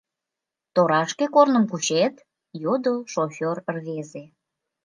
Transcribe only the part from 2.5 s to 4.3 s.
йодо шофёр рвезе.